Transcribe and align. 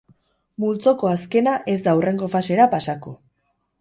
Multzoko 0.63 1.11
azkena 1.11 1.53
ez 1.73 1.77
da 1.89 1.93
hurrengo 1.99 2.31
fasera 2.37 2.67
pasako. 2.73 3.15